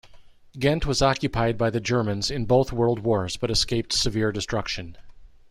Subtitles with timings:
[0.57, 4.97] Ghent was occupied by the Germans in both World Wars but escaped severe destruction.